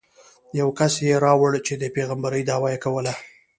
[0.59, 3.13] یو کس یې راوړ چې د پېغمبرۍ دعوه یې کوله.